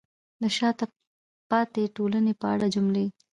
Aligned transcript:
د 0.41 0.43
شاته 0.57 0.85
پاتې 1.49 1.83
ټولنې 1.95 2.33
په 2.41 2.45
اړه 2.53 2.65
جملې: 2.75 3.05